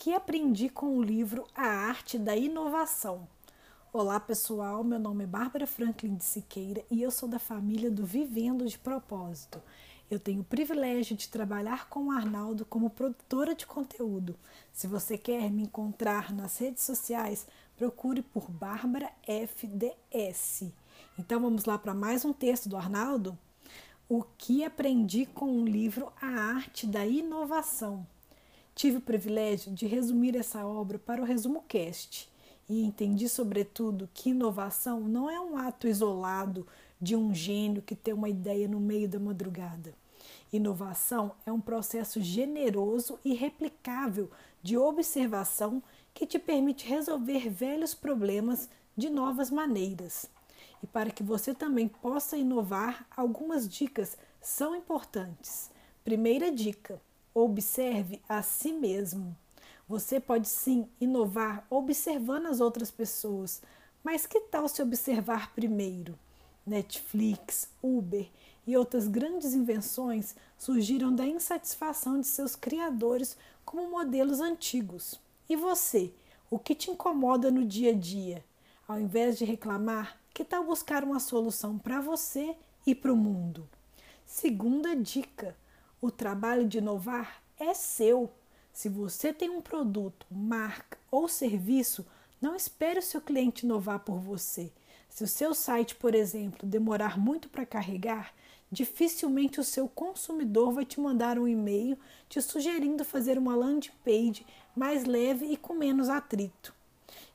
[0.00, 3.26] que aprendi com o livro A Arte da Inovação.
[3.92, 8.06] Olá pessoal, meu nome é Bárbara Franklin de Siqueira e eu sou da família do
[8.06, 9.60] Vivendo de Propósito.
[10.08, 14.36] Eu tenho o privilégio de trabalhar com o Arnaldo como produtora de conteúdo.
[14.72, 17.44] Se você quer me encontrar nas redes sociais,
[17.76, 20.70] procure por Bárbara FDS.
[21.18, 23.36] Então vamos lá para mais um texto do Arnaldo?
[24.08, 28.06] O que aprendi com o livro A Arte da Inovação.
[28.78, 32.30] Tive o privilégio de resumir essa obra para o Resumo Cast
[32.68, 36.64] e entendi, sobretudo, que inovação não é um ato isolado
[37.00, 39.92] de um gênio que tem uma ideia no meio da madrugada.
[40.52, 44.30] Inovação é um processo generoso e replicável
[44.62, 45.82] de observação
[46.14, 50.30] que te permite resolver velhos problemas de novas maneiras.
[50.80, 55.68] E para que você também possa inovar, algumas dicas são importantes.
[56.04, 57.02] Primeira dica:
[57.40, 59.36] Observe a si mesmo.
[59.88, 63.62] Você pode sim inovar observando as outras pessoas,
[64.02, 66.18] mas que tal se observar primeiro?
[66.66, 68.28] Netflix, Uber
[68.66, 75.20] e outras grandes invenções surgiram da insatisfação de seus criadores como modelos antigos.
[75.48, 76.12] E você?
[76.50, 78.44] O que te incomoda no dia a dia?
[78.88, 83.70] Ao invés de reclamar, que tal buscar uma solução para você e para o mundo?
[84.26, 85.56] Segunda dica:
[86.00, 88.30] o trabalho de inovar é seu.
[88.72, 92.06] Se você tem um produto, marca ou serviço,
[92.40, 94.70] não espere o seu cliente inovar por você.
[95.08, 98.32] Se o seu site, por exemplo, demorar muito para carregar,
[98.70, 104.46] dificilmente o seu consumidor vai te mandar um e-mail te sugerindo fazer uma landing page
[104.76, 106.72] mais leve e com menos atrito.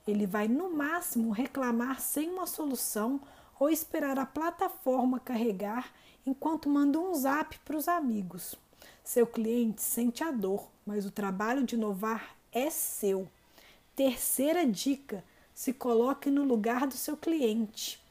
[0.08, 3.20] Ele vai, no máximo, reclamar sem uma solução
[3.64, 5.94] ou esperar a plataforma carregar
[6.26, 8.56] enquanto manda um zap para os amigos.
[9.02, 13.26] Seu cliente sente a dor, mas o trabalho de inovar é seu.
[13.96, 15.24] Terceira dica:
[15.56, 18.02] se coloque no lugar do seu cliente.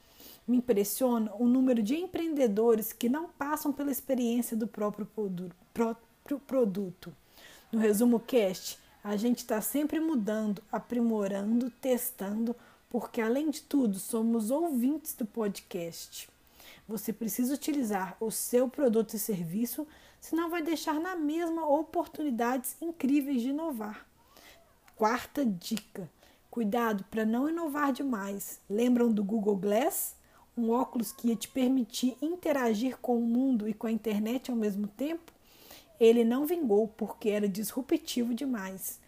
[0.48, 5.06] Me impressiona o número de empreendedores que não passam pela experiência do próprio
[6.46, 7.14] produto.
[7.70, 12.56] No resumo cast, a gente está sempre mudando, aprimorando, testando,
[12.92, 16.28] porque além de tudo somos ouvintes do podcast.
[16.86, 19.88] Você precisa utilizar o seu produto e serviço,
[20.20, 24.06] senão vai deixar na mesma oportunidades incríveis de inovar.
[24.94, 26.06] Quarta dica:
[26.50, 28.60] cuidado para não inovar demais.
[28.68, 30.14] Lembram do Google Glass?
[30.54, 34.56] Um óculos que ia te permitir interagir com o mundo e com a internet ao
[34.56, 35.32] mesmo tempo?
[35.98, 39.00] Ele não vingou porque era disruptivo demais.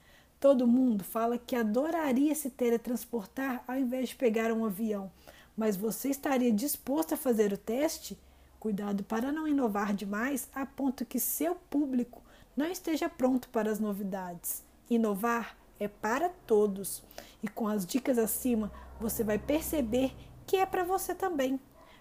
[0.45, 5.11] Todo mundo fala que adoraria se teletransportar ao invés de pegar um avião
[5.57, 8.19] mas você estaria disposto a fazer o teste?
[8.61, 12.23] Cuidado para não inovar demais a ponto que seu público
[12.55, 14.63] não esteja pronto para as novidades.
[14.91, 17.03] Inovar é para todos
[17.43, 20.15] e com as dicas acima você vai perceber
[20.47, 21.61] que é para você também.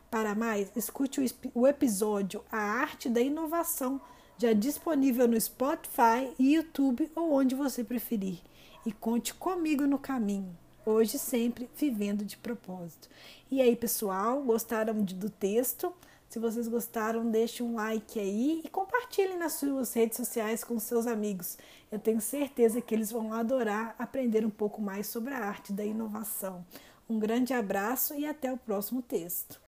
[0.09, 1.21] Para mais, escute
[1.55, 4.01] o episódio A Arte da Inovação,
[4.43, 8.39] já disponível no Spotify, YouTube ou onde você preferir.
[8.85, 10.53] E conte comigo no caminho
[10.85, 13.07] hoje sempre vivendo de propósito.
[13.49, 15.93] E aí, pessoal, gostaram do texto?
[16.27, 21.07] Se vocês gostaram, deixe um like aí e compartilhem nas suas redes sociais com seus
[21.07, 21.57] amigos.
[21.89, 25.85] Eu tenho certeza que eles vão adorar aprender um pouco mais sobre a arte da
[25.85, 26.65] inovação.
[27.09, 29.61] Um grande abraço e até o próximo texto.